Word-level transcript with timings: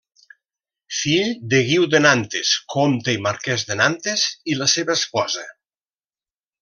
Fill 0.99 1.29
de 1.51 1.59
Guiu 1.67 1.85
de 1.95 2.01
Nantes, 2.05 2.53
comte 2.75 3.15
i 3.19 3.21
marquès 3.27 3.67
de 3.73 3.77
Nantes, 3.83 4.25
i 4.55 4.59
la 4.63 4.69
seva 4.77 4.97
esposa. 5.03 5.45